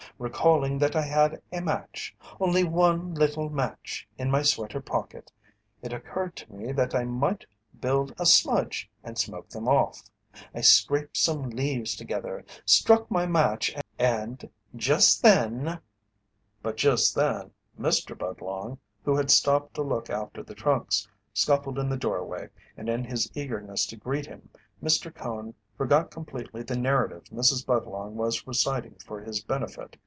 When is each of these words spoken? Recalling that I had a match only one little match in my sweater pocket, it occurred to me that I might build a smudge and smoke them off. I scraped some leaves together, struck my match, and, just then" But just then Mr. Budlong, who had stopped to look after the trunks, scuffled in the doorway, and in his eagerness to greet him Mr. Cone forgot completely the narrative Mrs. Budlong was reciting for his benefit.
Recalling 0.17 0.77
that 0.77 0.95
I 0.95 1.01
had 1.01 1.41
a 1.51 1.61
match 1.61 2.15
only 2.39 2.63
one 2.63 3.15
little 3.15 3.49
match 3.49 4.07
in 4.19 4.29
my 4.29 4.43
sweater 4.43 4.79
pocket, 4.79 5.31
it 5.81 5.91
occurred 5.91 6.35
to 6.35 6.53
me 6.53 6.71
that 6.73 6.93
I 6.93 7.05
might 7.05 7.43
build 7.79 8.13
a 8.19 8.25
smudge 8.27 8.87
and 9.03 9.17
smoke 9.17 9.49
them 9.49 9.67
off. 9.67 10.03
I 10.53 10.61
scraped 10.61 11.17
some 11.17 11.49
leaves 11.49 11.95
together, 11.95 12.45
struck 12.67 13.09
my 13.09 13.25
match, 13.25 13.75
and, 13.97 14.47
just 14.75 15.23
then" 15.23 15.79
But 16.61 16.77
just 16.77 17.15
then 17.15 17.49
Mr. 17.79 18.15
Budlong, 18.15 18.77
who 19.03 19.15
had 19.17 19.31
stopped 19.31 19.73
to 19.75 19.81
look 19.81 20.11
after 20.11 20.43
the 20.43 20.53
trunks, 20.53 21.07
scuffled 21.33 21.79
in 21.79 21.89
the 21.89 21.97
doorway, 21.97 22.49
and 22.77 22.89
in 22.89 23.05
his 23.05 23.31
eagerness 23.33 23.87
to 23.87 23.97
greet 23.97 24.27
him 24.27 24.49
Mr. 24.83 25.11
Cone 25.11 25.55
forgot 25.75 26.11
completely 26.11 26.61
the 26.61 26.77
narrative 26.77 27.23
Mrs. 27.33 27.65
Budlong 27.65 28.13
was 28.17 28.45
reciting 28.45 28.93
for 29.03 29.19
his 29.19 29.43
benefit. 29.43 29.97